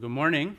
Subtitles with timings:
[0.00, 0.56] Good morning.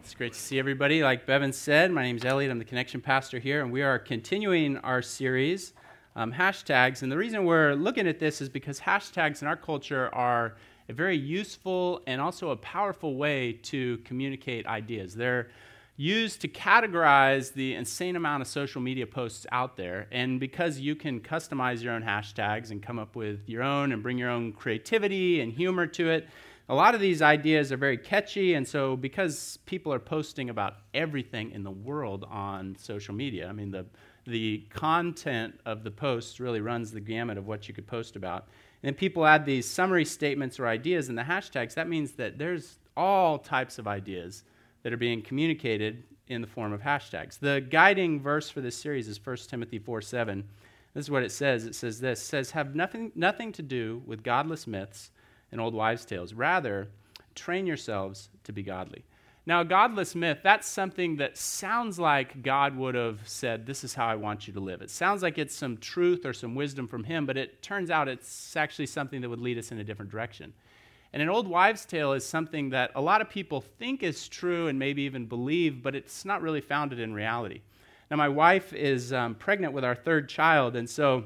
[0.00, 1.02] It's great to see everybody.
[1.02, 2.50] Like Bevan said, my name is Elliot.
[2.50, 5.74] I'm the connection pastor here, and we are continuing our series,
[6.16, 7.02] um, hashtags.
[7.02, 10.54] And the reason we're looking at this is because hashtags in our culture are
[10.88, 15.14] a very useful and also a powerful way to communicate ideas.
[15.14, 15.50] They're
[15.96, 20.08] used to categorize the insane amount of social media posts out there.
[20.10, 24.02] And because you can customize your own hashtags and come up with your own and
[24.02, 26.26] bring your own creativity and humor to it,
[26.68, 30.74] a lot of these ideas are very catchy, and so because people are posting about
[30.94, 33.86] everything in the world on social media, I mean, the,
[34.26, 38.48] the content of the posts really runs the gamut of what you could post about.
[38.82, 41.74] And then people add these summary statements or ideas in the hashtags.
[41.74, 44.44] That means that there's all types of ideas
[44.82, 47.38] that are being communicated in the form of hashtags.
[47.38, 50.44] The guiding verse for this series is 1 Timothy 4 7.
[50.94, 51.64] This is what it says.
[51.64, 55.10] It says this says, Have nothing, nothing to do with godless myths
[55.52, 56.34] and old wives' tales.
[56.34, 56.88] Rather,
[57.34, 59.04] train yourselves to be godly.
[59.44, 63.92] Now, a godless myth, that's something that sounds like God would have said, This is
[63.92, 64.82] how I want you to live.
[64.82, 68.06] It sounds like it's some truth or some wisdom from Him, but it turns out
[68.06, 70.52] it's actually something that would lead us in a different direction.
[71.12, 74.68] And an old wives' tale is something that a lot of people think is true
[74.68, 77.62] and maybe even believe, but it's not really founded in reality.
[78.12, 81.24] Now, my wife is um, pregnant with our third child, and so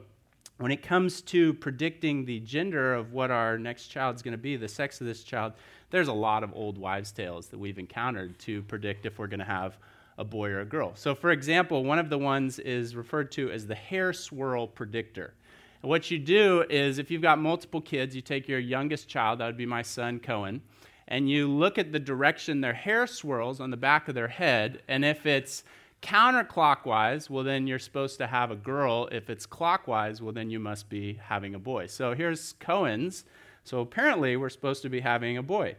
[0.59, 4.39] when it comes to predicting the gender of what our next child is going to
[4.39, 5.53] be, the sex of this child,
[5.91, 9.41] there's a lot of old wives' tales that we've encountered to predict if we're going
[9.41, 9.77] to have
[10.19, 10.93] a boy or a girl.
[10.95, 15.35] So, for example, one of the ones is referred to as the hair swirl predictor.
[15.83, 19.41] And what you do is, if you've got multiple kids, you take your youngest child,
[19.41, 20.63] that would be my son Cohen,
[21.07, 24.83] and you look at the direction their hair swirls on the back of their head,
[24.89, 25.65] and if it's
[26.03, 29.09] counterclockwise, well, then you're supposed to have a girl.
[29.11, 31.87] If it's clockwise, well, then you must be having a boy.
[31.87, 33.25] So here's Cohen's.
[33.65, 35.77] So apparently, we're supposed to be having a boy.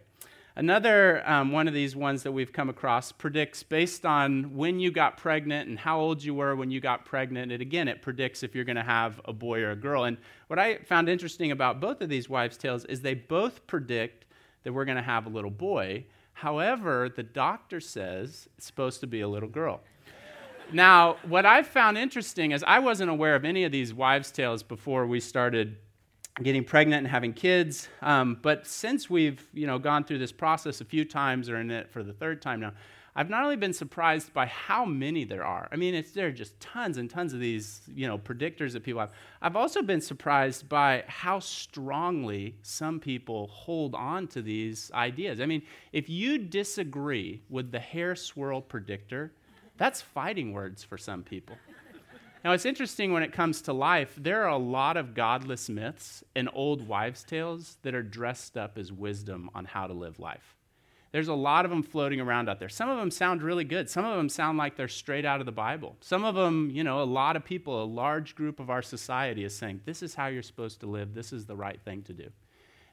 [0.58, 4.90] Another um, one of these ones that we've come across predicts based on when you
[4.90, 7.52] got pregnant and how old you were when you got pregnant.
[7.52, 10.06] And again, it predicts if you're going to have a boy or a girl.
[10.06, 10.18] And
[10.48, 14.26] what I found interesting about both of these wives' tales is they both predict
[14.64, 16.06] that we're going to have a little boy.
[16.34, 19.82] However, the doctor says it's supposed to be a little girl.
[20.72, 24.64] Now, what I found interesting is I wasn't aware of any of these wives' tales
[24.64, 25.78] before we started
[26.44, 27.88] getting pregnant and having kids.
[28.02, 31.72] Um, but since we've you know gone through this process a few times, or in
[31.72, 32.74] it for the third time now,
[33.16, 35.70] I've not only been surprised by how many there are.
[35.72, 39.00] I mean, there are just tons and tons of these you know predictors that people
[39.00, 39.12] have.
[39.42, 45.40] I've also been surprised by how strongly some people hold on to these ideas.
[45.40, 45.62] I mean,
[45.94, 49.32] if you disagree with the hair swirl predictor
[49.78, 51.58] that's fighting words for some people.
[52.44, 56.24] Now, it's interesting when it comes to life, there are a lot of godless myths
[56.36, 60.56] and old wives' tales that are dressed up as wisdom on how to live life.
[61.12, 62.70] There's a lot of them floating around out there.
[62.70, 63.90] Some of them sound really good.
[63.90, 65.96] Some of them sound like they're straight out of the Bible.
[66.00, 69.44] Some of them, you know, a lot of people, a large group of our society
[69.44, 72.14] is saying, this is how you're supposed to live, this is the right thing to
[72.14, 72.30] do.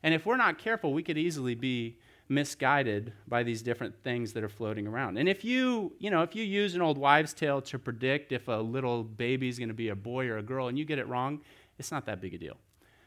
[0.02, 1.98] And if we're not careful, we could easily be
[2.28, 5.18] misguided by these different things that are floating around.
[5.18, 8.48] And if you, you know, if you use an old wives' tale to predict if
[8.48, 10.98] a little baby is going to be a boy or a girl and you get
[10.98, 11.40] it wrong,
[11.78, 12.56] it's not that big a deal.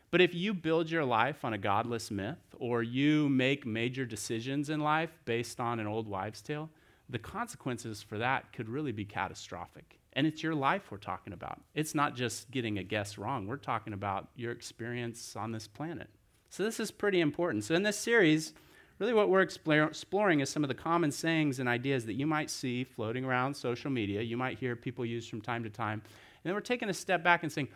[0.09, 4.69] But if you build your life on a godless myth or you make major decisions
[4.69, 6.69] in life based on an old wives' tale,
[7.09, 9.99] the consequences for that could really be catastrophic.
[10.13, 11.61] And it's your life we're talking about.
[11.75, 13.47] It's not just getting a guess wrong.
[13.47, 16.09] We're talking about your experience on this planet.
[16.49, 17.66] So this is pretty important.
[17.66, 18.53] So in this series,
[19.00, 22.50] really what we're exploring is some of the common sayings and ideas that you might
[22.50, 26.02] see floating around social media, you might hear people use from time to time.
[26.03, 27.68] And then we're taking a step back and saying,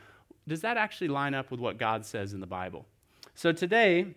[0.48, 2.86] does that actually line up with what God says in the Bible?
[3.36, 4.16] So today,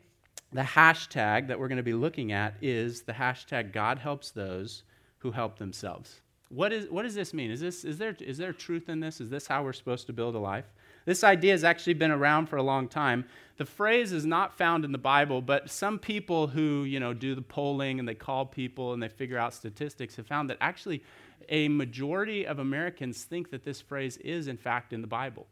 [0.52, 4.84] the hashtag that we're going to be looking at is the hashtag God helps those
[5.18, 6.20] who help themselves.
[6.48, 7.50] What, is, what does this mean?
[7.50, 9.20] Is, this, is, there, is there truth in this?
[9.20, 10.72] Is this how we're supposed to build a life?
[11.04, 13.24] This idea has actually been around for a long time.
[13.56, 17.34] The phrase is not found in the Bible, but some people who, you know, do
[17.34, 21.02] the polling and they call people and they figure out statistics have found that actually
[21.48, 25.46] a majority of Americans think that this phrase is in fact in the Bible.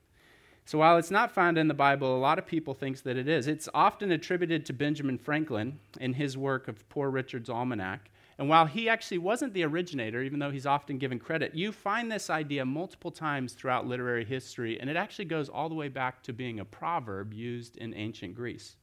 [0.64, 3.28] So while it's not found in the Bible, a lot of people thinks that it
[3.28, 3.46] is.
[3.46, 8.10] It's often attributed to Benjamin Franklin in his work of Poor Richard's Almanac.
[8.38, 12.10] And while he actually wasn't the originator, even though he's often given credit, you find
[12.10, 16.22] this idea multiple times throughout literary history, and it actually goes all the way back
[16.22, 18.76] to being a proverb used in ancient Greece.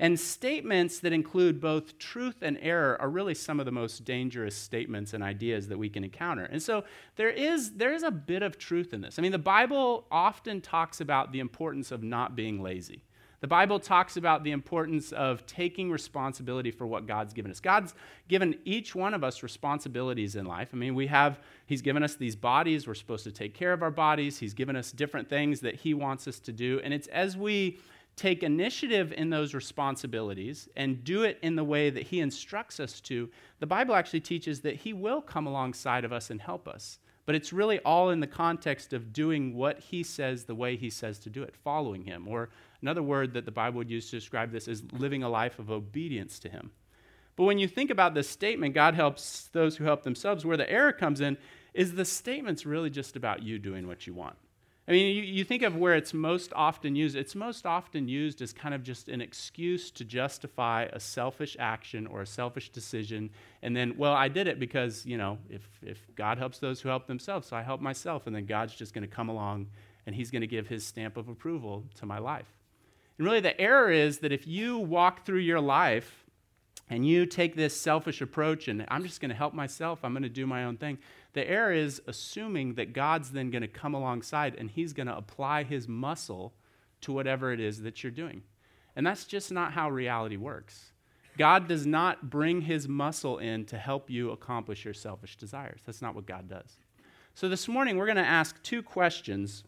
[0.00, 4.56] And statements that include both truth and error are really some of the most dangerous
[4.56, 6.44] statements and ideas that we can encounter.
[6.44, 6.84] And so
[7.16, 9.18] there is, there is a bit of truth in this.
[9.18, 13.02] I mean, the Bible often talks about the importance of not being lazy.
[13.40, 17.58] The Bible talks about the importance of taking responsibility for what God's given us.
[17.58, 17.94] God's
[18.28, 20.68] given each one of us responsibilities in life.
[20.74, 22.86] I mean, we have, He's given us these bodies.
[22.86, 24.38] We're supposed to take care of our bodies.
[24.38, 26.80] He's given us different things that He wants us to do.
[26.84, 27.78] And it's as we
[28.14, 33.00] take initiative in those responsibilities and do it in the way that He instructs us
[33.00, 36.98] to, the Bible actually teaches that He will come alongside of us and help us.
[37.24, 40.90] But it's really all in the context of doing what He says the way He
[40.90, 42.28] says to do it, following Him.
[42.28, 42.50] Or
[42.82, 45.70] another word that the Bible would use to describe this is living a life of
[45.70, 46.70] obedience to Him.
[47.36, 50.70] But when you think about this statement, God helps those who help themselves, where the
[50.70, 51.38] error comes in
[51.72, 54.36] is the statement's really just about you doing what you want.
[54.88, 58.42] I mean, you, you, think of where it's most often used, it's most often used
[58.42, 63.30] as kind of just an excuse to justify a selfish action or a selfish decision.
[63.62, 66.88] And then, well, I did it because, you know, if, if God helps those who
[66.88, 68.26] help themselves, so I help myself.
[68.26, 69.68] And then God's just going to come along
[70.06, 72.59] and he's going to give his stamp of approval to my life.
[73.20, 76.24] And really, the error is that if you walk through your life
[76.88, 80.22] and you take this selfish approach and I'm just going to help myself, I'm going
[80.22, 80.96] to do my own thing,
[81.34, 85.14] the error is assuming that God's then going to come alongside and he's going to
[85.14, 86.54] apply his muscle
[87.02, 88.42] to whatever it is that you're doing.
[88.96, 90.92] And that's just not how reality works.
[91.36, 95.82] God does not bring his muscle in to help you accomplish your selfish desires.
[95.84, 96.78] That's not what God does.
[97.34, 99.62] So this morning, we're going to ask two questions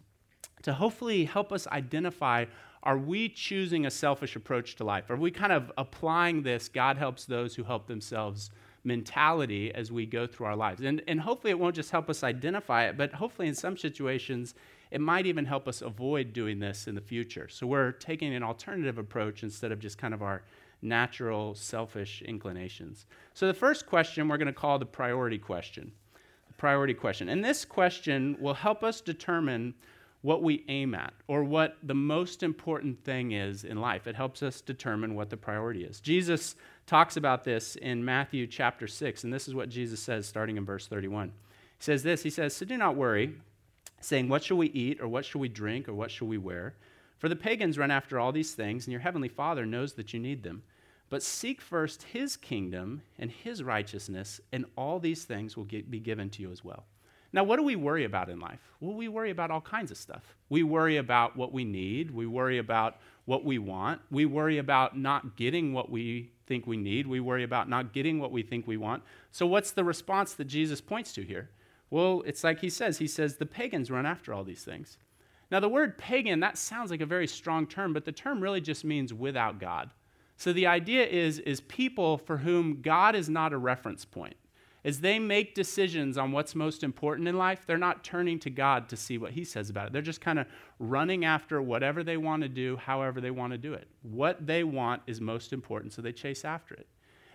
[0.63, 2.47] to hopefully help us identify
[2.83, 5.11] are we choosing a selfish approach to life?
[5.11, 8.51] Are we kind of applying this, God helps those who help themselves
[8.85, 10.83] mentality as we go through our lives.
[10.83, 14.55] And, and hopefully, it won't just help us identify it, but hopefully, in some situations,
[14.91, 17.49] it might even help us avoid doing this in the future.
[17.49, 20.43] So, we're taking an alternative approach instead of just kind of our
[20.83, 23.07] natural, selfish inclinations.
[23.35, 25.93] So, the first question we're going to call the priority question.
[26.49, 27.29] The priority question.
[27.29, 29.75] And this question will help us determine
[30.23, 34.07] what we aim at or what the most important thing is in life.
[34.07, 36.01] It helps us determine what the priority is.
[36.01, 36.55] Jesus
[36.87, 40.65] talks about this in Matthew chapter 6, and this is what Jesus says starting in
[40.65, 41.29] verse 31.
[41.29, 41.33] He
[41.85, 43.35] says this He says, So do not worry,
[44.01, 46.75] saying, What shall we eat, or what shall we drink, or what shall we wear?
[47.19, 50.21] For the pagans run after all these things, and your heavenly Father knows that you
[50.21, 50.63] need them.
[51.11, 56.31] But seek first his kingdom and his righteousness, and all these things will be given
[56.31, 56.85] to you as well.
[57.33, 58.61] Now, what do we worry about in life?
[58.81, 60.37] Well, we worry about all kinds of stuff.
[60.51, 64.99] We worry about what we need, we worry about what we want, we worry about
[64.99, 68.67] not getting what we think we need, we worry about not getting what we think
[68.67, 69.03] we want.
[69.31, 71.51] So, what's the response that Jesus points to here?
[71.91, 74.99] Well, it's like he says, he says, the pagans run after all these things.
[75.51, 78.63] Now, the word pagan, that sounds like a very strong term, but the term really
[78.63, 79.91] just means without God.
[80.39, 84.35] So the idea is, is people for whom God is not a reference point.
[84.85, 88.89] As they make decisions on what's most important in life, they're not turning to God
[88.89, 89.93] to see what He says about it.
[89.93, 90.47] They're just kind of
[90.81, 93.87] running after whatever they want to do, however they want to do it.
[94.03, 96.89] What they want is most important, so they chase after it.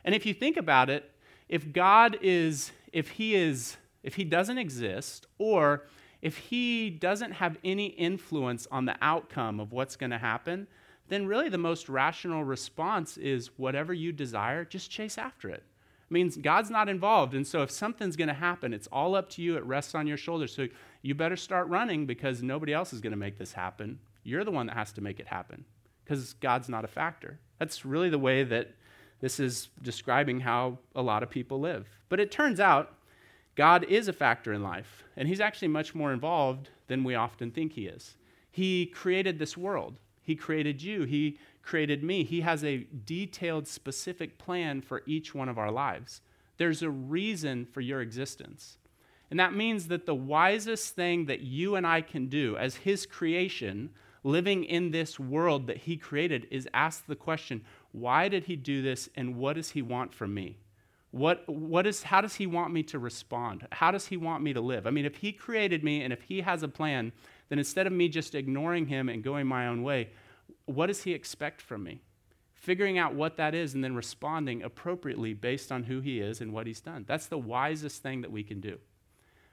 [0.03, 1.09] And if you think about it,
[1.47, 5.85] if God is, if He is, if He doesn't exist, or
[6.21, 10.67] if He doesn't have any influence on the outcome of what's going to happen,
[11.07, 15.63] then really the most rational response is whatever you desire, just chase after it
[16.09, 17.33] means God's not involved.
[17.33, 19.57] And so if something's going to happen, it's all up to you.
[19.57, 20.55] It rests on your shoulders.
[20.55, 20.67] So
[21.01, 23.99] you better start running because nobody else is going to make this happen.
[24.23, 25.65] You're the one that has to make it happen
[26.03, 27.39] because God's not a factor.
[27.59, 28.71] That's really the way that
[29.19, 31.87] this is describing how a lot of people live.
[32.09, 32.93] But it turns out
[33.55, 37.51] God is a factor in life, and He's actually much more involved than we often
[37.51, 38.15] think He is.
[38.51, 44.37] He created this world, He created you, He created me, He has a detailed, specific
[44.37, 46.21] plan for each one of our lives.
[46.57, 48.77] There's a reason for your existence.
[49.29, 53.05] And that means that the wisest thing that you and I can do as His
[53.05, 53.89] creation,
[54.23, 58.81] living in this world that He created, is ask the question why did He do
[58.81, 60.57] this and what does He want from me?
[61.11, 63.67] What, what is, how does He want me to respond?
[63.73, 64.87] How does He want me to live?
[64.87, 67.11] I mean, if He created me and if He has a plan,
[67.49, 70.09] then instead of me just ignoring Him and going my own way,
[70.67, 72.01] what does he expect from me?
[72.53, 76.53] Figuring out what that is and then responding appropriately based on who he is and
[76.53, 77.05] what he's done.
[77.07, 78.77] That's the wisest thing that we can do.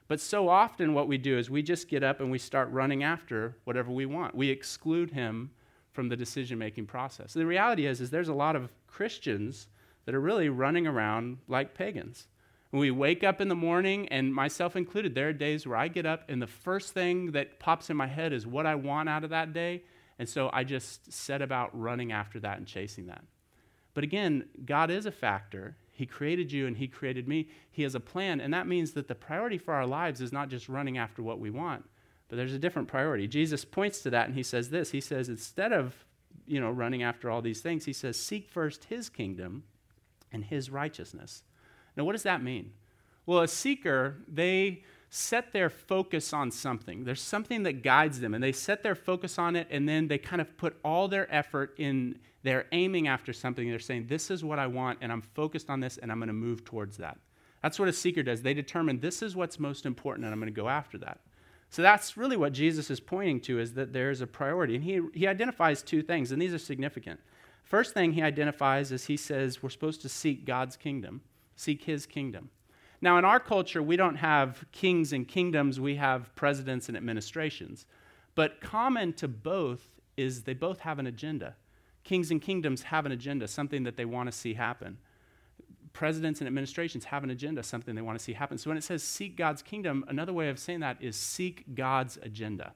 [0.07, 3.03] But so often, what we do is we just get up and we start running
[3.03, 4.35] after whatever we want.
[4.35, 5.51] We exclude him
[5.91, 7.33] from the decision making process.
[7.33, 9.67] The reality is, is there's a lot of Christians
[10.05, 12.27] that are really running around like pagans.
[12.69, 15.87] When we wake up in the morning, and myself included, there are days where I
[15.87, 19.09] get up and the first thing that pops in my head is what I want
[19.09, 19.83] out of that day.
[20.17, 23.23] And so I just set about running after that and chasing that.
[23.93, 25.75] But again, God is a factor.
[25.91, 27.49] He created you and He created me.
[27.71, 28.39] He has a plan.
[28.41, 31.39] And that means that the priority for our lives is not just running after what
[31.39, 31.87] we want,
[32.27, 33.27] but there's a different priority.
[33.27, 36.05] Jesus points to that and He says this He says, instead of
[36.47, 37.85] you know, running after all these things.
[37.85, 39.63] He says, Seek first his kingdom
[40.31, 41.43] and his righteousness.
[41.95, 42.71] Now, what does that mean?
[43.25, 44.83] Well, a seeker, they
[45.15, 47.05] set their focus on something.
[47.05, 50.17] There's something that guides them, and they set their focus on it, and then they
[50.17, 53.69] kind of put all their effort in, they're aiming after something.
[53.69, 56.27] They're saying, This is what I want, and I'm focused on this, and I'm going
[56.27, 57.17] to move towards that.
[57.63, 58.41] That's what a seeker does.
[58.41, 61.21] They determine this is what's most important, and I'm going to go after that.
[61.69, 64.75] So that's really what Jesus is pointing to is that there's a priority.
[64.75, 67.21] And he, he identifies two things, and these are significant.
[67.63, 71.21] First thing he identifies is he says we're supposed to seek God's kingdom,
[71.55, 72.49] seek his kingdom.
[73.05, 77.85] Now, in our culture, we don't have kings and kingdoms, we have presidents and administrations.
[78.33, 81.55] But common to both is they both have an agenda.
[82.03, 84.97] Kings and kingdoms have an agenda, something that they want to see happen
[85.93, 88.57] presidents and administrations have an agenda, something they want to see happen.
[88.57, 92.17] So when it says seek God's kingdom, another way of saying that is seek God's
[92.21, 92.73] agenda.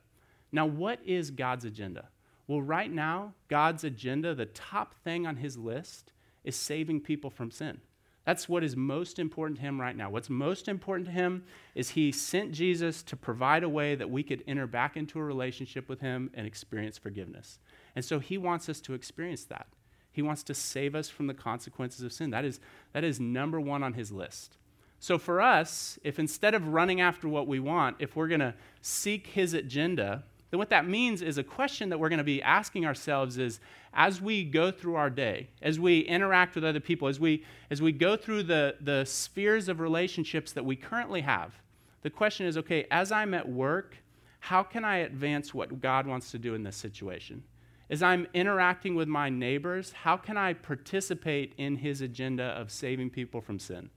[0.53, 2.07] Now, what is God's agenda?
[2.47, 6.13] Well, right now, God's agenda, the top thing on his list,
[6.45, 7.81] is saving people from sin.
[8.29, 10.11] That's what is most important to him right now.
[10.11, 14.21] What's most important to him is he sent Jesus to provide a way that we
[14.21, 17.57] could enter back into a relationship with him and experience forgiveness.
[17.95, 19.65] And so he wants us to experience that.
[20.11, 22.29] He wants to save us from the consequences of sin.
[22.29, 22.59] That is,
[22.93, 24.59] that is number one on his list.
[24.99, 28.53] So for us, if instead of running after what we want, if we're going to
[28.83, 32.41] seek his agenda, then what that means is a question that we're going to be
[32.41, 33.59] asking ourselves is
[33.93, 37.81] as we go through our day, as we interact with other people, as we, as
[37.81, 41.53] we go through the, the spheres of relationships that we currently have,
[42.01, 43.97] the question is okay, as I'm at work,
[44.39, 47.43] how can I advance what God wants to do in this situation?
[47.89, 53.09] As I'm interacting with my neighbors, how can I participate in his agenda of saving
[53.09, 53.89] people from sin?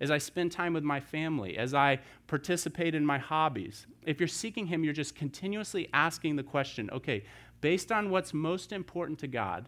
[0.00, 4.28] As I spend time with my family, as I participate in my hobbies, if you're
[4.28, 7.24] seeking him, you're just continuously asking the question okay,
[7.60, 9.66] based on what's most important to God,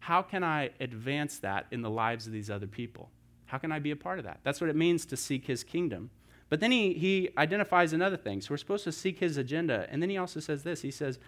[0.00, 3.10] how can I advance that in the lives of these other people?
[3.46, 4.40] How can I be a part of that?
[4.42, 6.10] That's what it means to seek his kingdom.
[6.48, 8.40] But then he, he identifies another thing.
[8.40, 9.86] So we're supposed to seek his agenda.
[9.90, 11.18] And then he also says this he says,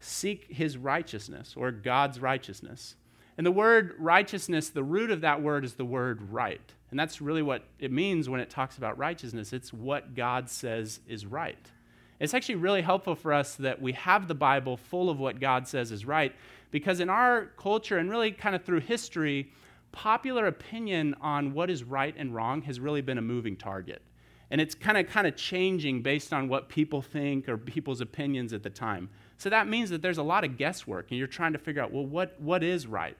[0.00, 2.96] seek his righteousness or God's righteousness.
[3.38, 6.60] And the word righteousness, the root of that word is the word right.
[6.90, 9.52] And that's really what it means when it talks about righteousness.
[9.52, 11.70] It's what God says is right.
[12.20, 15.66] It's actually really helpful for us that we have the Bible full of what God
[15.66, 16.34] says is right,
[16.70, 19.50] because in our culture and really kind of through history,
[19.90, 24.02] popular opinion on what is right and wrong has really been a moving target.
[24.52, 28.52] And it's kind of kind of changing based on what people think or people's opinions
[28.52, 29.08] at the time.
[29.38, 31.90] So that means that there's a lot of guesswork, and you're trying to figure out,
[31.90, 33.16] well, what, what is right?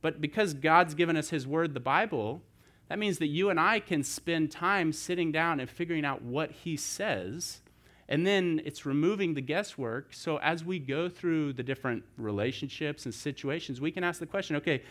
[0.00, 2.40] But because God's given us His Word, the Bible,
[2.88, 6.52] that means that you and I can spend time sitting down and figuring out what
[6.52, 7.62] He says.
[8.08, 10.14] And then it's removing the guesswork.
[10.14, 14.54] So as we go through the different relationships and situations, we can ask the question
[14.54, 14.82] okay,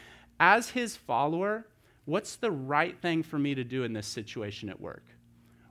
[0.41, 1.65] as His follower,
[2.03, 5.03] what's the right thing for me to do in this situation at work?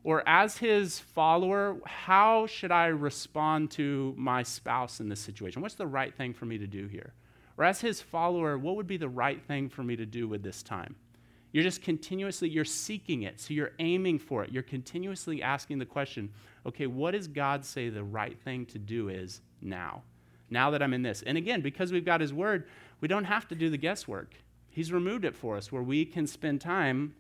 [0.05, 5.63] Or as his follower, how should I respond to my spouse in this situation?
[5.63, 7.15] What's the right thing for me to do here?
[7.57, 10.43] Or as his follower, what would be the right thing for me to do with
[10.43, 10.95] this time?
[11.53, 13.41] You're just continuously, you're seeking it.
[13.41, 14.53] So you're aiming for it.
[14.53, 16.31] You're continuously asking the question,
[16.67, 20.03] okay, what does God say the right thing to do is now?
[20.51, 21.23] Now that I'm in this.
[21.23, 22.67] And again, because we've got his word,
[23.01, 24.35] we don't have to do the guesswork.
[24.69, 27.15] He's removed it for us where we can spend time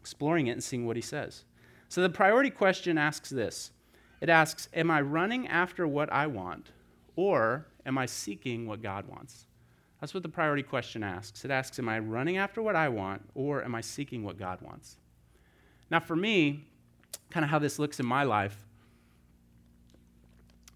[0.00, 1.44] exploring it and seeing what he says.
[1.88, 3.70] So the priority question asks this
[4.20, 6.70] it asks, Am I running after what I want,
[7.16, 9.46] or am I seeking what God wants?
[10.00, 11.44] That's what the priority question asks.
[11.44, 14.60] It asks, Am I running after what I want, or am I seeking what God
[14.60, 14.96] wants?
[15.90, 16.64] Now, for me,
[17.30, 18.65] kind of how this looks in my life,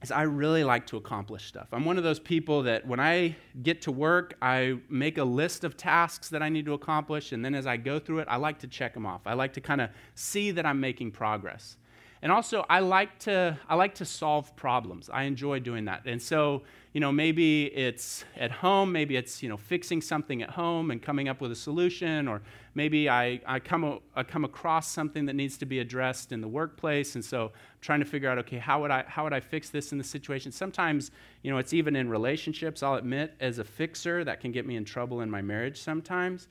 [0.02, 1.68] is I really like to accomplish stuff.
[1.72, 5.64] I'm one of those people that when I get to work, I make a list
[5.64, 8.36] of tasks that I need to accomplish, and then as I go through it, I
[8.36, 9.22] like to check them off.
[9.26, 11.76] I like to kind of see that I'm making progress.
[12.22, 15.08] And also, I like to I like to solve problems.
[15.08, 16.02] I enjoy doing that.
[16.04, 16.62] And so,
[16.92, 21.00] you know, maybe it's at home, maybe it's you know fixing something at home and
[21.00, 22.42] coming up with a solution, or
[22.74, 26.48] maybe I I come I come across something that needs to be addressed in the
[26.48, 29.40] workplace, and so I'm trying to figure out okay how would I how would I
[29.40, 30.52] fix this in the situation.
[30.52, 31.12] Sometimes
[31.42, 32.82] you know it's even in relationships.
[32.82, 36.48] I'll admit as a fixer that can get me in trouble in my marriage sometimes,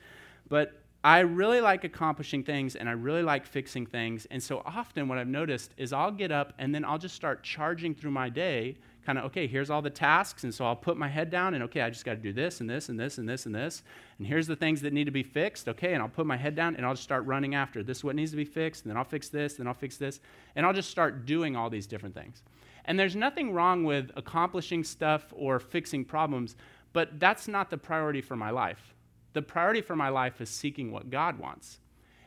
[0.48, 4.28] but I really like accomplishing things and I really like fixing things.
[4.32, 7.42] And so often, what I've noticed is I'll get up and then I'll just start
[7.42, 8.76] charging through my day,
[9.06, 10.44] kind of, okay, here's all the tasks.
[10.44, 12.60] And so I'll put my head down and, okay, I just got to do this
[12.60, 13.82] and this and this and this and this.
[14.18, 15.70] And here's the things that need to be fixed.
[15.70, 17.82] Okay, and I'll put my head down and I'll just start running after.
[17.82, 18.84] This is what needs to be fixed.
[18.84, 19.54] And then I'll fix this.
[19.54, 20.20] Then I'll fix this.
[20.58, 22.44] And I'll just start doing all these different things.
[22.84, 26.58] And there's nothing wrong with accomplishing stuff or fixing problems,
[26.92, 28.96] But that's not the priority for my life.
[29.34, 31.80] The priority for my life is seeking what God wants.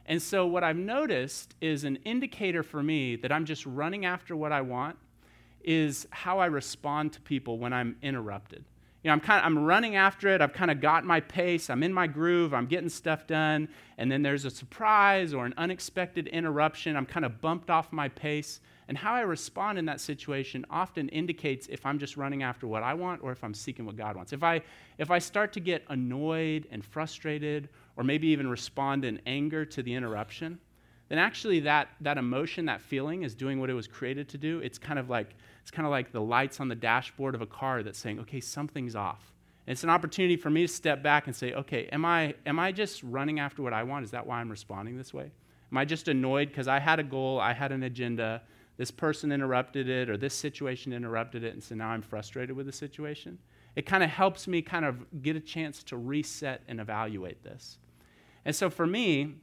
[0.07, 4.35] And so, what I've noticed is an indicator for me that I'm just running after
[4.35, 4.97] what I want
[5.63, 8.65] is how I respond to people when I'm interrupted.
[9.03, 10.41] You know, I'm kind of I'm running after it.
[10.41, 11.71] I've kind of got my pace.
[11.71, 12.55] I'm in my groove.
[12.55, 13.69] I'm getting stuff done.
[13.99, 16.97] And then there's a surprise or an unexpected interruption.
[16.97, 18.61] I'm kind of bumped off my pace.
[18.93, 22.83] And how I respond in that situation often indicates if I'm just running after what
[22.83, 24.35] I want or if I'm seeking what God wants.
[24.35, 24.61] If I
[24.99, 29.83] if I start to get annoyed and frustrated or maybe even respond in anger to
[29.83, 30.59] the interruption,
[31.09, 34.59] then actually that that emotion, that feeling is doing what it was created to do.
[34.59, 37.47] It's kind of like it's kind of like the lights on the dashboard of a
[37.47, 39.33] car that's saying, okay, something's off.
[39.67, 42.59] And it's an opportunity for me to step back and say, okay, am I, am
[42.59, 44.05] I just running after what I want?
[44.05, 45.31] Is that why I'm responding this way?
[45.71, 48.43] Am I just annoyed because I had a goal, I had an agenda,
[48.77, 52.67] this person interrupted it, or this situation interrupted it, and so now I'm frustrated with
[52.67, 53.39] the situation?
[53.77, 57.79] It kind of helps me kind of get a chance to reset and evaluate this.
[58.45, 59.35] And so for me,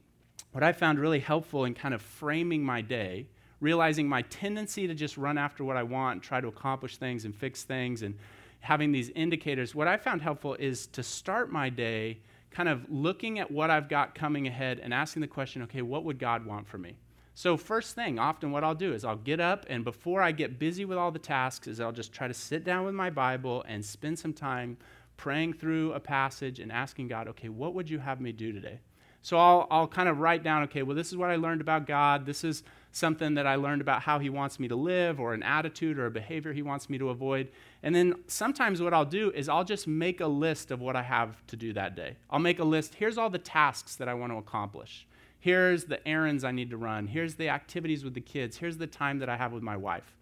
[0.52, 3.26] what I found really helpful in kind of framing my day
[3.60, 7.24] realizing my tendency to just run after what I want and try to accomplish things
[7.24, 8.16] and fix things and
[8.60, 12.18] having these indicators, what I found helpful is to start my day
[12.50, 16.04] kind of looking at what I've got coming ahead and asking the question, okay, what
[16.04, 16.96] would God want for me?
[17.34, 20.58] So, first thing, often what I'll do is I'll get up, and before I get
[20.58, 23.64] busy with all the tasks, is I'll just try to sit down with my Bible
[23.66, 24.76] and spend some time
[25.16, 28.80] praying through a passage and asking God, okay, what would you have me do today?
[29.22, 31.86] So I'll, I'll kind of write down, okay, well, this is what I learned about
[31.86, 32.24] God.
[32.24, 35.42] This is something that I learned about how He wants me to live, or an
[35.42, 37.48] attitude or a behavior He wants me to avoid.
[37.82, 41.02] And then sometimes what I'll do is I'll just make a list of what I
[41.02, 42.16] have to do that day.
[42.30, 42.94] I'll make a list.
[42.94, 45.06] Here's all the tasks that I want to accomplish.
[45.40, 47.06] Here's the errands I need to run.
[47.06, 48.58] Here's the activities with the kids.
[48.58, 50.14] Here's the time that I have with my wife.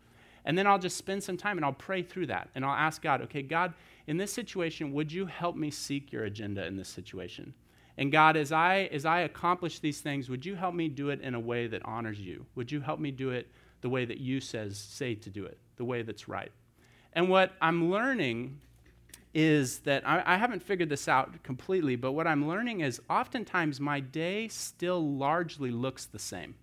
[0.44, 2.48] And then I'll just spend some time and I'll pray through that.
[2.54, 3.74] And I'll ask God, okay, God,
[4.06, 7.52] in this situation, would you help me seek your agenda in this situation?
[7.98, 11.20] And God, as I, as I accomplish these things, would you help me do it
[11.20, 12.46] in a way that honors you?
[12.54, 13.48] Would you help me do it
[13.80, 16.52] the way that you says, say to do it, the way that's right?
[17.12, 18.60] And what I'm learning
[19.34, 23.80] is that I, I haven't figured this out completely, but what I'm learning is oftentimes
[23.80, 26.54] my day still largely looks the same.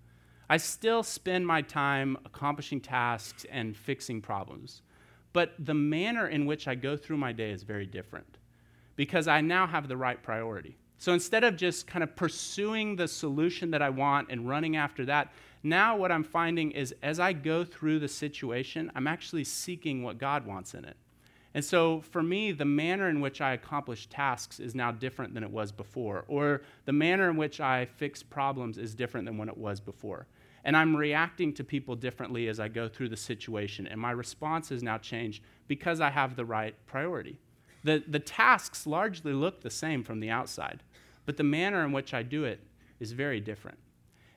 [0.50, 4.82] I still spend my time accomplishing tasks and fixing problems.
[5.34, 8.38] But the manner in which I go through my day is very different
[8.96, 10.78] because I now have the right priority.
[10.98, 15.06] So instead of just kind of pursuing the solution that I want and running after
[15.06, 20.04] that, now what I'm finding is as I go through the situation, I'm actually seeking
[20.04, 20.96] what God wants in it.
[21.56, 25.42] And so for me, the manner in which I accomplish tasks is now different than
[25.42, 29.48] it was before, or the manner in which I fix problems is different than when
[29.48, 30.28] it was before.
[30.66, 34.68] And I'm reacting to people differently as I go through the situation, and my response
[34.68, 37.38] has now changed because I have the right priority.
[37.86, 40.84] The, the tasks largely look the same from the outside,
[41.26, 42.60] but the manner in which I do it
[43.00, 43.78] is very different.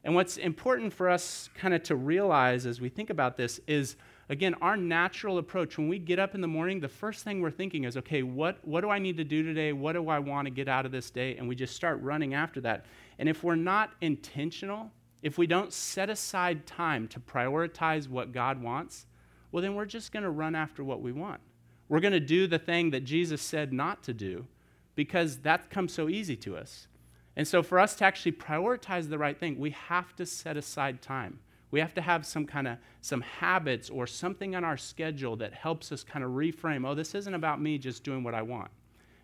[0.04, 3.96] And what's important for us kind of to realize as we think about this is
[4.29, 7.51] again, our natural approach when we get up in the morning, the first thing we're
[7.51, 9.73] thinking is, okay, what, what do I need to do today?
[9.73, 11.37] What do I want to get out of this day?
[11.37, 12.87] And we just start running after that.
[13.19, 14.91] And if we're not intentional,
[15.23, 19.07] if we don't set aside time to prioritize what God wants,
[19.51, 21.41] well, then we're just going to run after what we want.
[21.88, 24.47] We're going to do the thing that Jesus said not to do
[24.95, 26.87] because that comes so easy to us.
[27.35, 31.01] And so, for us to actually prioritize the right thing, we have to set aside
[31.01, 31.38] time.
[31.70, 35.52] We have to have some kind of some habits or something on our schedule that
[35.52, 38.70] helps us kind of reframe, oh, this isn't about me just doing what I want.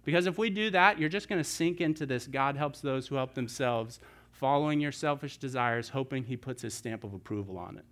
[0.04, 3.06] Because if we do that, you're just going to sink into this God helps those
[3.06, 7.78] who help themselves, following your selfish desires, hoping he puts his stamp of approval on
[7.78, 7.84] it.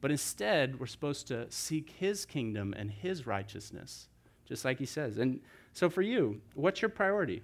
[0.00, 4.08] But instead, we're supposed to seek his kingdom and his righteousness,
[4.44, 5.18] just like he says.
[5.18, 5.40] And
[5.72, 7.42] so for you, what's your priority?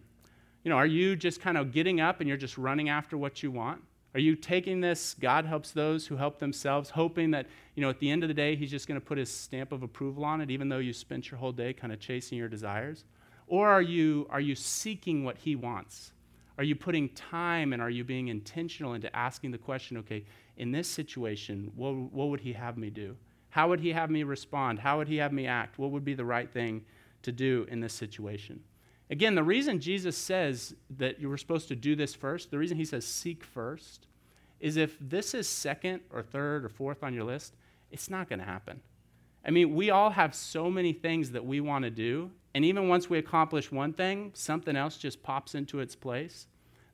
[0.64, 3.42] You know, are you just kind of getting up and you're just running after what
[3.42, 3.82] you want?
[4.14, 7.46] Are you taking this, God helps those who help themselves, hoping that,
[7.76, 9.70] you know, at the end of the day, he's just going to put his stamp
[9.70, 12.48] of approval on it, even though you spent your whole day kind of chasing your
[12.48, 13.04] desires?
[13.46, 16.12] Or are you, are you seeking what he wants?
[16.58, 20.24] Are you putting time and are you being intentional into asking the question, okay,
[20.56, 23.16] in this situation, what, what would he have me do?
[23.48, 24.80] How would he have me respond?
[24.80, 25.78] How would he have me act?
[25.78, 26.84] What would be the right thing
[27.22, 28.60] to do in this situation?
[29.10, 32.76] Again, the reason Jesus says that you were supposed to do this first, the reason
[32.76, 34.06] he says seek first,
[34.60, 37.56] is if this is second or third or fourth on your list,
[37.90, 38.80] it's not going to happen.
[39.44, 42.88] I mean, we all have so many things that we want to do, and even
[42.88, 46.46] once we accomplish one thing, something else just pops into its place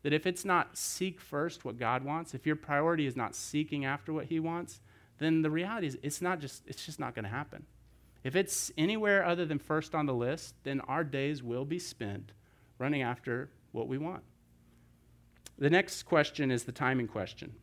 [0.03, 3.85] that if it's not seek first what God wants, if your priority is not seeking
[3.85, 4.81] after what He wants,
[5.19, 7.67] then the reality is it's not just it's just not going to happen.
[8.25, 12.33] If it's anywhere other than first on the list, then our days will be spent
[12.79, 14.23] running after what we want.
[15.59, 17.55] The next question is the timing question.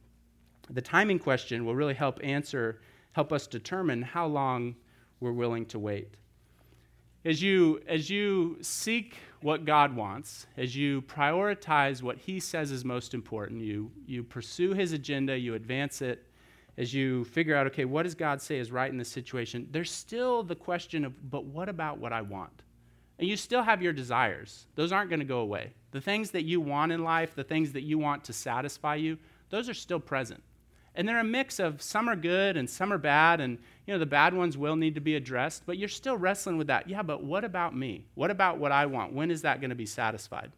[0.70, 4.76] The timing question will really help answer, help us determine how long
[5.20, 6.16] we're willing to wait.
[7.26, 12.84] As you, as you seek what God wants, as you prioritize what He says is
[12.84, 16.26] most important, you, you pursue His agenda, you advance it,
[16.78, 19.92] as you figure out, okay, what does God say is right in this situation, there's
[19.92, 22.64] still the question of, but what about what I want?
[23.20, 24.66] And you still have your desires.
[24.76, 25.74] Those aren't going to go away.
[25.92, 29.20] The things that you want in life, the things that you want to satisfy you,
[29.50, 30.42] those are still present.
[30.96, 33.58] And they're a mix of some are good and some are bad, and
[33.88, 36.68] you know the bad ones will need to be addressed, but you're still wrestling with
[36.68, 36.88] that.
[36.88, 38.06] Yeah, but what about me?
[38.14, 39.14] What about what I want?
[39.14, 40.52] When is that going to be satisfied?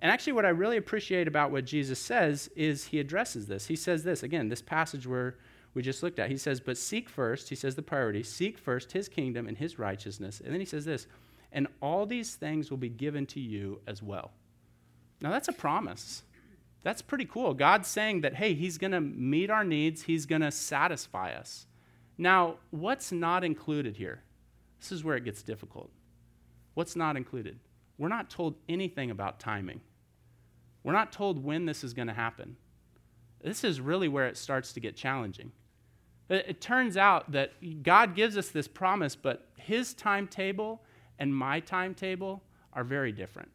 [0.00, 3.66] And actually, what I really appreciate about what Jesus says is he addresses this.
[3.66, 5.36] He says this again, this passage where
[5.74, 6.30] we just looked at.
[6.30, 9.78] He says, But seek first, he says the priority, seek first his kingdom and his
[9.78, 10.40] righteousness.
[10.40, 11.06] And then he says this,
[11.52, 14.32] and all these things will be given to you as well.
[15.20, 16.24] Now, that's a promise.
[16.82, 17.54] That's pretty cool.
[17.54, 21.66] God's saying that, hey, he's going to meet our needs, he's going to satisfy us.
[22.18, 24.22] Now, what's not included here?
[24.80, 25.90] This is where it gets difficult.
[26.74, 27.58] What's not included?
[27.98, 29.80] We're not told anything about timing.
[30.82, 32.56] We're not told when this is going to happen.
[33.42, 35.52] This is really where it starts to get challenging.
[36.28, 40.82] It turns out that God gives us this promise, but his timetable
[41.18, 43.50] and my timetable are very different.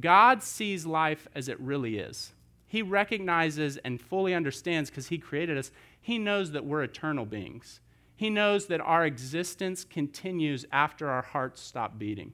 [0.00, 2.32] God sees life as it really is.
[2.66, 5.70] He recognizes and fully understands because he created us.
[6.00, 7.80] He knows that we're eternal beings.
[8.16, 12.32] He knows that our existence continues after our hearts stop beating.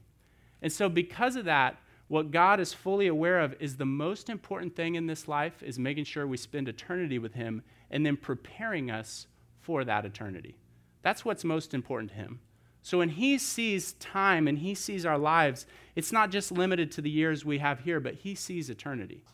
[0.63, 1.77] And so, because of that,
[2.09, 5.79] what God is fully aware of is the most important thing in this life is
[5.79, 9.27] making sure we spend eternity with Him and then preparing us
[9.61, 10.57] for that eternity.
[11.03, 12.41] That's what's most important to Him.
[12.83, 17.01] So when He sees time and He sees our lives, it's not just limited to
[17.01, 19.25] the years we have here, but He sees eternity.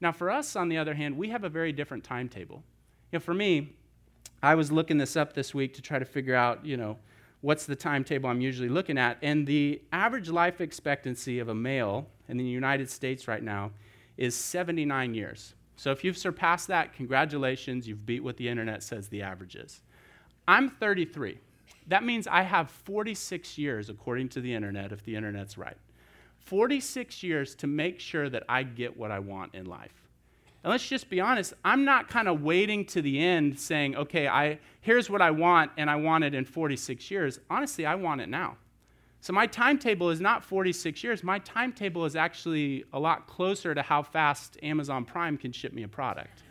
[0.00, 2.62] Now, for us, on the other hand, we have a very different timetable.
[3.10, 3.72] You know, for me,
[4.42, 6.98] I was looking this up this week to try to figure out, you know,
[7.42, 9.18] what's the timetable I'm usually looking at.
[9.20, 13.72] And the average life expectancy of a male in the United States right now
[14.16, 15.54] is 79 years.
[15.76, 19.82] So if you've surpassed that, congratulations, you've beat what the internet says the average is.
[20.46, 21.38] I'm 33.
[21.88, 25.76] That means I have 46 years, according to the internet, if the internet's right.
[26.38, 30.01] 46 years to make sure that I get what I want in life.
[30.64, 34.28] And let's just be honest, I'm not kind of waiting to the end saying, okay,
[34.28, 37.40] I, here's what I want, and I want it in 46 years.
[37.50, 38.56] Honestly, I want it now.
[39.20, 41.22] So my timetable is not 46 years.
[41.22, 45.82] My timetable is actually a lot closer to how fast Amazon Prime can ship me
[45.84, 46.42] a product.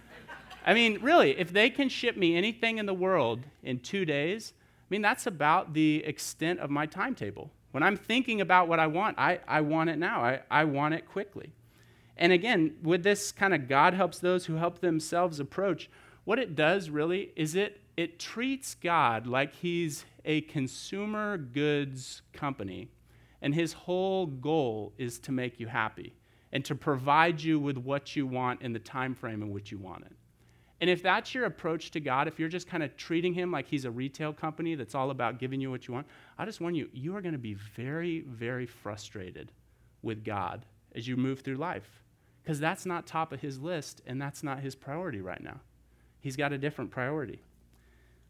[0.65, 4.53] I mean, really, if they can ship me anything in the world in two days,
[4.57, 7.49] I mean, that's about the extent of my timetable.
[7.71, 10.23] When I'm thinking about what I want, I, I want it now.
[10.23, 11.53] I, I want it quickly.
[12.21, 15.89] And again, with this kind of God helps those who help themselves approach,
[16.23, 22.89] what it does really is it, it treats God like he's a consumer goods company,
[23.41, 26.13] and his whole goal is to make you happy
[26.51, 29.79] and to provide you with what you want in the time frame in which you
[29.79, 30.13] want it.
[30.79, 33.65] And if that's your approach to God, if you're just kind of treating him like
[33.65, 36.05] he's a retail company that's all about giving you what you want,
[36.37, 39.51] I just warn you, you are going to be very, very frustrated
[40.03, 42.01] with God as you move through life
[42.43, 45.59] because that's not top of his list and that's not his priority right now.
[46.19, 47.41] He's got a different priority.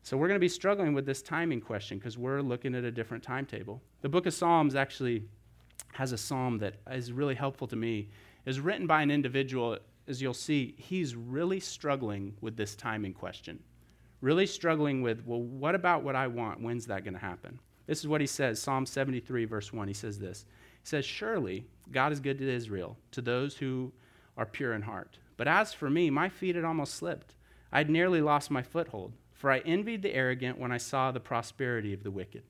[0.04, 2.92] So we're going to be struggling with this timing question because we're looking at a
[2.92, 3.82] different timetable.
[4.02, 5.26] The book of Psalms actually
[5.94, 8.10] has a psalm that is really helpful to me.
[8.46, 13.60] It's written by an individual, as you'll see, he's really struggling with this timing question.
[14.22, 16.62] Really struggling with, well, what about what I want?
[16.62, 17.60] When's that going to happen?
[17.86, 19.88] This is what he says Psalm 73, verse 1.
[19.88, 20.46] He says this
[20.84, 23.92] says, Surely God is good to Israel, to those who
[24.38, 25.18] are pure in heart.
[25.38, 27.36] But as for me, my feet had almost slipped.
[27.72, 31.20] I had nearly lost my foothold, for I envied the arrogant when I saw the
[31.20, 32.44] prosperity of the wicked.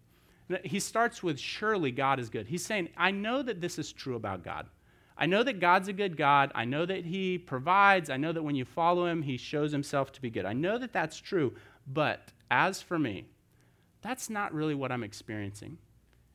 [0.63, 2.47] He starts with, Surely God is good.
[2.47, 4.67] He's saying, I know that this is true about God.
[5.17, 6.51] I know that God's a good God.
[6.55, 8.09] I know that He provides.
[8.09, 10.45] I know that when you follow Him, He shows Himself to be good.
[10.45, 11.53] I know that that's true.
[11.87, 13.25] But as for me,
[14.01, 15.77] that's not really what I'm experiencing.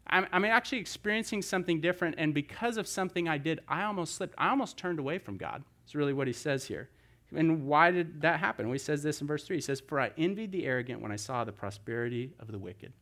[0.09, 4.35] I'm, I'm actually experiencing something different, and because of something I did, I almost slipped.
[4.39, 5.65] I almost turned away from God.
[5.85, 6.91] It's really what he says here.
[7.35, 8.67] And why did that happen?
[8.67, 9.57] Well, he says this in verse 3.
[9.57, 12.93] He says, For I envied the arrogant when I saw the prosperity of the wicked.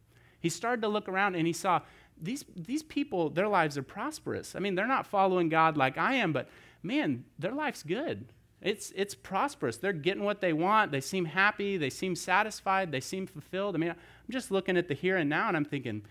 [0.41, 1.81] He started to look around and he saw
[2.21, 4.55] these, these people, their lives are prosperous.
[4.55, 6.49] I mean, they're not following God like I am, but
[6.83, 8.27] man, their life's good.
[8.61, 9.77] It's, it's prosperous.
[9.77, 10.91] They're getting what they want.
[10.91, 11.77] They seem happy.
[11.77, 12.93] They seem satisfied.
[12.93, 13.75] They seem fulfilled.
[13.75, 13.97] I mean, I'm
[14.31, 16.03] just looking at the here and now and I'm thinking,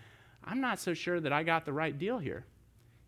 [0.45, 2.45] I'm not so sure that I got the right deal here.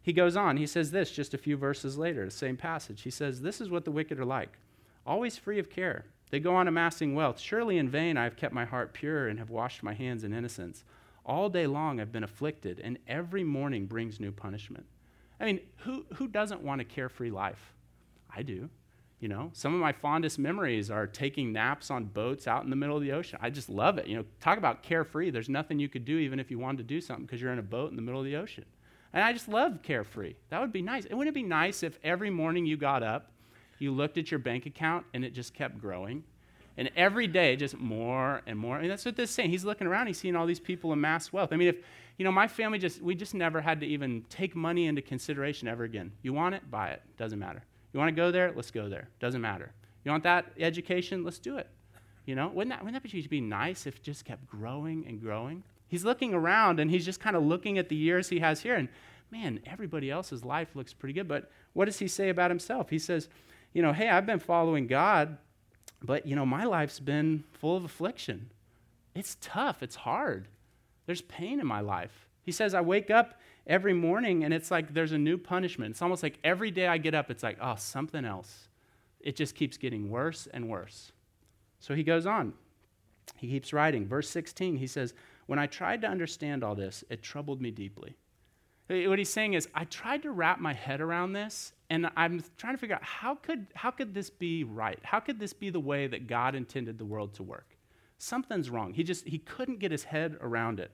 [0.01, 0.57] He goes on.
[0.57, 3.01] He says this just a few verses later, the same passage.
[3.01, 4.57] He says, This is what the wicked are like,
[5.05, 6.05] always free of care.
[6.29, 7.39] They go on amassing wealth.
[7.39, 10.33] Surely in vain I have kept my heart pure and have washed my hands in
[10.33, 10.83] innocence.
[11.25, 14.85] All day long I've been afflicted, and every morning brings new punishment.
[15.39, 17.73] I mean, who, who doesn't want a carefree life?
[18.33, 18.69] I do.
[19.25, 22.75] You know, some of my fondest memories are taking naps on boats out in the
[22.75, 23.39] middle of the ocean.
[23.41, 24.05] I just love it.
[24.05, 25.31] You know, talk about carefree.
[25.31, 27.57] There's nothing you could do even if you wanted to do something because you're in
[27.57, 28.65] a boat in the middle of the ocean.
[29.13, 30.35] And I just love carefree.
[30.49, 31.07] That would be nice.
[31.07, 33.31] And wouldn't it be nice if every morning you got up,
[33.79, 36.23] you looked at your bank account and it just kept growing?
[36.77, 38.77] And every day, just more and more.
[38.77, 39.49] And that's what this is saying.
[39.49, 41.51] He's looking around, he's seeing all these people amass wealth.
[41.51, 41.77] I mean, if,
[42.19, 45.67] you know, my family just, we just never had to even take money into consideration
[45.67, 46.11] ever again.
[46.21, 46.69] You want it?
[46.69, 47.01] Buy it.
[47.17, 47.63] Doesn't matter.
[47.95, 48.51] You want to go there?
[48.53, 49.07] Let's go there.
[49.21, 49.71] Doesn't matter.
[50.03, 51.23] You want that education?
[51.23, 51.69] Let's do it.
[52.25, 55.63] You know, wouldn't that, wouldn't that be nice if just kept growing and growing?
[55.87, 58.75] He's looking around and he's just kind of looking at the years he has here.
[58.75, 58.89] And
[59.31, 61.29] man, everybody else's life looks pretty good.
[61.29, 62.89] But what does he say about himself?
[62.89, 63.29] He says,
[63.71, 65.37] you know, hey, I've been following God,
[66.03, 68.49] but, you know, my life's been full of affliction.
[69.13, 70.49] It's tough, it's hard.
[71.05, 72.27] There's pain in my life.
[72.45, 75.91] He says, I wake up every morning and it's like there's a new punishment.
[75.91, 78.69] It's almost like every day I get up, it's like, oh, something else.
[79.19, 81.11] It just keeps getting worse and worse.
[81.79, 82.53] So he goes on.
[83.35, 84.07] He keeps writing.
[84.07, 85.15] Verse 16, he says,
[85.47, 88.15] When I tried to understand all this, it troubled me deeply.
[88.87, 92.75] What he's saying is, I tried to wrap my head around this, and I'm trying
[92.75, 94.99] to figure out how could, how could this be right?
[95.01, 97.75] How could this be the way that God intended the world to work?
[98.19, 98.93] Something's wrong.
[98.93, 100.91] He just he couldn't get his head around it.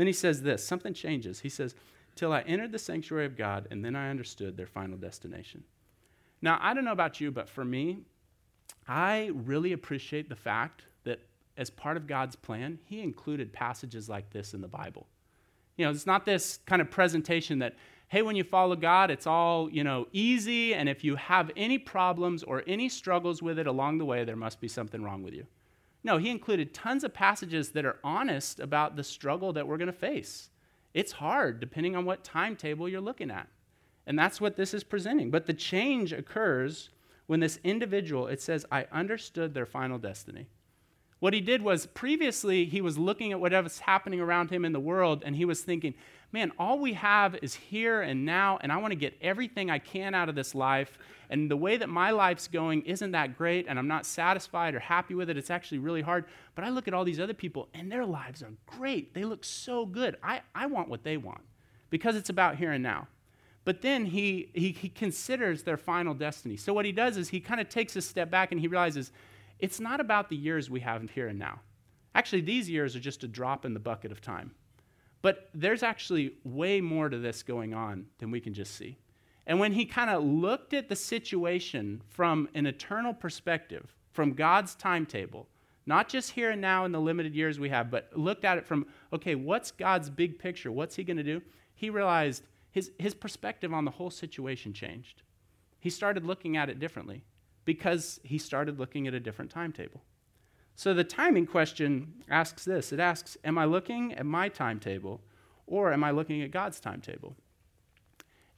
[0.00, 1.40] Then he says this, something changes.
[1.40, 1.74] He says,
[2.16, 5.62] till I entered the sanctuary of God, and then I understood their final destination.
[6.42, 7.98] Now, I don't know about you, but for me,
[8.88, 11.20] I really appreciate the fact that
[11.56, 15.06] as part of God's plan, He included passages like this in the Bible.
[15.76, 17.76] You know, it's not this kind of presentation that,
[18.08, 21.78] hey, when you follow God, it's all, you know, easy, and if you have any
[21.78, 25.34] problems or any struggles with it along the way, there must be something wrong with
[25.34, 25.46] you.
[26.02, 29.86] No, he included tons of passages that are honest about the struggle that we're going
[29.86, 30.50] to face.
[30.94, 33.48] It's hard depending on what timetable you're looking at.
[34.06, 35.30] And that's what this is presenting.
[35.30, 36.90] But the change occurs
[37.26, 40.48] when this individual, it says, I understood their final destiny.
[41.20, 44.80] What he did was previously he was looking at whatever's happening around him in the
[44.80, 45.94] world and he was thinking,
[46.32, 49.78] man, all we have is here and now, and I want to get everything I
[49.78, 50.98] can out of this life.
[51.28, 54.80] And the way that my life's going isn't that great, and I'm not satisfied or
[54.80, 55.36] happy with it.
[55.36, 56.24] It's actually really hard.
[56.54, 59.14] But I look at all these other people, and their lives are great.
[59.14, 60.16] They look so good.
[60.22, 61.42] I, I want what they want
[61.88, 63.06] because it's about here and now.
[63.64, 66.56] But then he, he, he considers their final destiny.
[66.56, 69.12] So what he does is he kind of takes a step back and he realizes
[69.60, 71.60] it's not about the years we have here and now.
[72.14, 74.52] Actually, these years are just a drop in the bucket of time.
[75.22, 78.96] But there's actually way more to this going on than we can just see.
[79.46, 84.74] And when he kind of looked at the situation from an eternal perspective, from God's
[84.74, 85.48] timetable,
[85.86, 88.66] not just here and now in the limited years we have, but looked at it
[88.66, 90.70] from, okay, what's God's big picture?
[90.70, 91.42] What's he going to do?
[91.74, 95.22] He realized his, his perspective on the whole situation changed.
[95.80, 97.24] He started looking at it differently
[97.72, 100.02] because he started looking at a different timetable.
[100.74, 105.20] So the timing question asks this it asks, Am I looking at my timetable
[105.68, 107.36] or am I looking at God's timetable?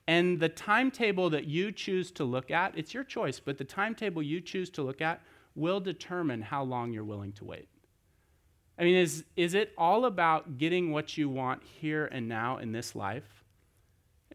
[0.06, 4.22] And the timetable that you choose to look at, it's your choice, but the timetable
[4.22, 5.20] you choose to look at
[5.54, 7.68] will determine how long you're willing to wait.
[8.78, 12.72] I mean, is, is it all about getting what you want here and now in
[12.72, 13.44] this life?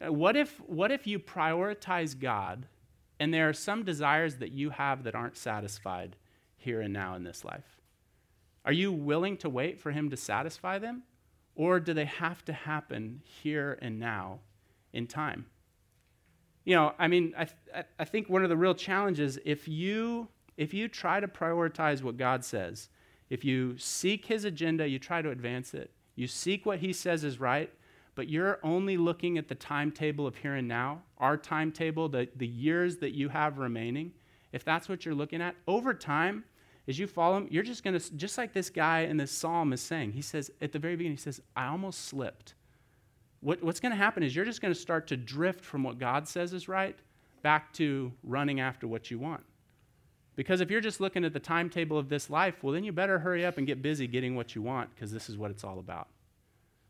[0.00, 2.68] Uh, what if, what if you prioritize God
[3.20, 6.16] and there are some desires that you have that aren't satisfied
[6.56, 7.80] here and now in this life?
[8.64, 11.02] Are you willing to wait for Him to satisfy them?
[11.54, 14.40] Or do they have to happen here and now
[14.92, 15.46] in time?
[16.64, 20.28] You know, I mean, I, th- I think one of the real challenges, if you,
[20.56, 22.90] if you try to prioritize what God says,
[23.30, 27.24] if you seek His agenda, you try to advance it, you seek what He says
[27.24, 27.72] is right,
[28.18, 32.48] but you're only looking at the timetable of here and now, our timetable, the, the
[32.48, 34.10] years that you have remaining,
[34.50, 36.42] if that's what you're looking at, over time,
[36.88, 39.72] as you follow him, you're just going to, just like this guy in this psalm
[39.72, 42.54] is saying, he says, at the very beginning, he says, I almost slipped.
[43.38, 46.00] What, what's going to happen is you're just going to start to drift from what
[46.00, 46.98] God says is right
[47.42, 49.44] back to running after what you want.
[50.34, 53.20] Because if you're just looking at the timetable of this life, well, then you better
[53.20, 55.78] hurry up and get busy getting what you want because this is what it's all
[55.78, 56.08] about.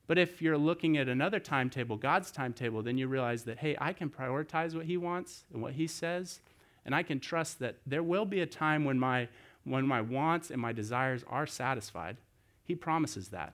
[0.08, 3.92] But if you're looking at another timetable, God's timetable, then you realize that, hey, I
[3.92, 6.40] can prioritize what He wants and what He says
[6.84, 9.28] And I can trust that there will be a time when my,
[9.64, 12.16] when my wants and my desires are satisfied.
[12.64, 13.52] He promises that.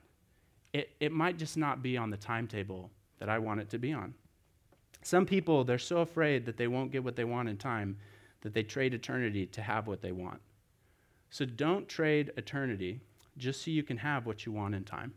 [0.71, 2.89] It, it might just not be on the timetable
[3.19, 4.13] that I want it to be on.
[5.03, 7.97] Some people, they're so afraid that they won't get what they want in time
[8.41, 10.39] that they trade eternity to have what they want.
[11.31, 13.01] So don't trade eternity
[13.37, 15.13] just so you can have what you want in time.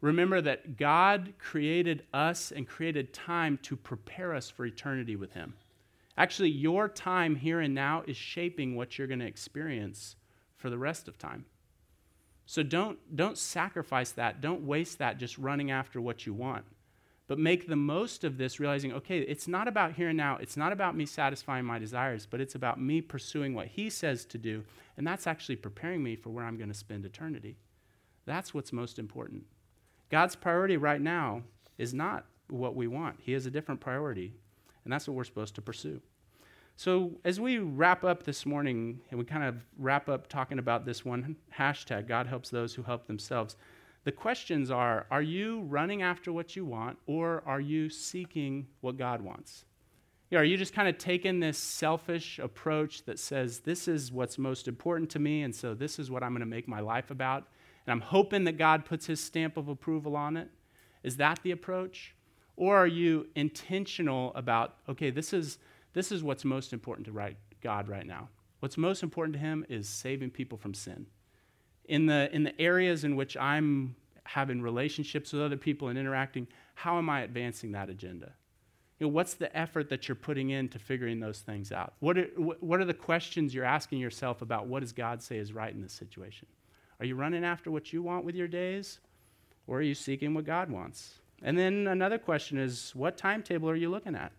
[0.00, 5.54] Remember that God created us and created time to prepare us for eternity with Him.
[6.18, 10.16] Actually, your time here and now is shaping what you're going to experience
[10.56, 11.44] for the rest of time.
[12.46, 14.40] So don't, don't sacrifice that.
[14.40, 16.64] Don't waste that just running after what you want.
[17.28, 20.36] But make the most of this, realizing, okay, it's not about here and now.
[20.36, 24.24] It's not about me satisfying my desires, but it's about me pursuing what He says
[24.26, 24.62] to do.
[24.96, 27.56] And that's actually preparing me for where I'm going to spend eternity.
[28.26, 29.44] That's what's most important.
[30.10, 31.42] God's priority right now
[31.78, 34.32] is not what we want, He has a different priority,
[34.84, 36.00] and that's what we're supposed to pursue.
[36.78, 40.84] So, as we wrap up this morning, and we kind of wrap up talking about
[40.84, 43.56] this one hashtag, God helps those who help themselves,
[44.04, 48.98] the questions are Are you running after what you want, or are you seeking what
[48.98, 49.64] God wants?
[50.30, 54.12] You know, are you just kind of taking this selfish approach that says, This is
[54.12, 56.80] what's most important to me, and so this is what I'm going to make my
[56.80, 57.48] life about?
[57.86, 60.48] And I'm hoping that God puts his stamp of approval on it?
[61.02, 62.14] Is that the approach?
[62.56, 65.58] Or are you intentional about, okay, this is,
[65.92, 68.28] this is what's most important to right, God right now?
[68.60, 71.06] What's most important to him is saving people from sin.
[71.84, 73.94] In the, in the areas in which I'm
[74.24, 78.32] having relationships with other people and interacting, how am I advancing that agenda?
[78.98, 81.92] You know, what's the effort that you're putting into figuring those things out?
[82.00, 85.52] What are, what are the questions you're asking yourself about what does God say is
[85.52, 86.48] right in this situation?
[87.00, 89.00] Are you running after what you want with your days?
[89.66, 91.20] Or are you seeking what God wants?
[91.42, 94.32] And then another question is what timetable are you looking at?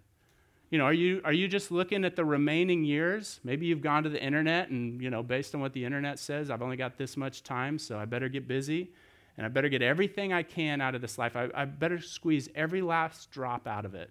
[0.70, 3.40] You know, are you, are you just looking at the remaining years?
[3.44, 6.50] Maybe you've gone to the internet and, you know, based on what the internet says,
[6.50, 8.92] I've only got this much time, so I better get busy
[9.38, 11.36] and I better get everything I can out of this life.
[11.36, 14.10] I, I better squeeze every last drop out of it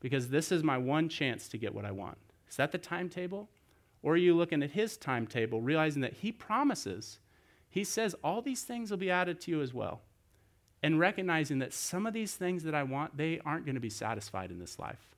[0.00, 2.18] because this is my one chance to get what I want.
[2.48, 3.48] Is that the timetable?
[4.02, 7.18] Or are you looking at his timetable, realizing that he promises
[7.68, 10.02] he says, All these things will be added to you as well.
[10.82, 13.90] And recognizing that some of these things that I want, they aren't going to be
[13.90, 15.08] satisfied in this life.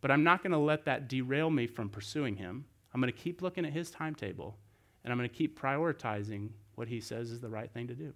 [0.00, 2.64] But I'm not going to let that derail me from pursuing Him.
[2.94, 4.56] I'm going to keep looking at His timetable,
[5.04, 8.14] and I'm going to keep prioritizing what He says is the right thing to do.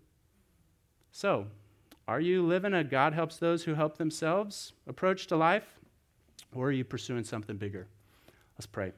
[1.11, 1.46] So,
[2.09, 5.79] are you living a God helps those who help themselves approach to life?
[6.55, 7.87] Or are you pursuing something bigger?
[8.57, 8.92] Let's pray.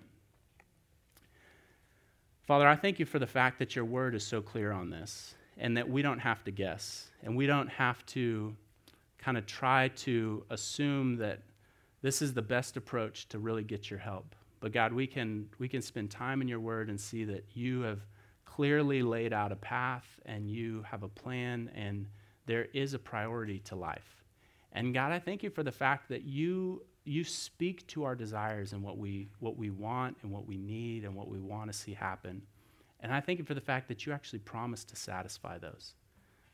[2.47, 5.35] Father, I thank you for the fact that your word is so clear on this
[5.57, 8.55] and that we don't have to guess and we don't have to
[9.17, 11.41] kind of try to assume that
[12.03, 14.35] this is the best approach to really get your help.
[14.61, 17.81] But God, we can, we can spend time in your word and see that you
[17.81, 18.01] have
[18.45, 22.07] clearly laid out a path and you have a plan and
[22.45, 24.23] there is a priority to life.
[24.73, 28.73] And God, I thank you for the fact that you you speak to our desires
[28.73, 31.79] and what we, what we want and what we need and what we want to
[31.79, 32.43] see happen.
[33.01, 35.95] And I thank you for the fact that you actually promise to satisfy those.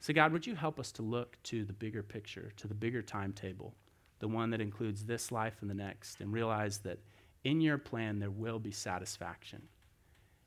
[0.01, 3.03] So, God, would you help us to look to the bigger picture, to the bigger
[3.03, 3.75] timetable,
[4.19, 6.99] the one that includes this life and the next, and realize that
[7.45, 9.63] in your plan there will be satisfaction.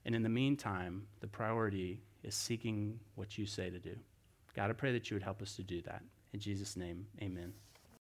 [0.06, 3.96] And in the meantime, the priority is seeking what you say to do.
[4.56, 6.02] God, I pray that you would help us to do that.
[6.34, 7.54] In Jesus' name, amen.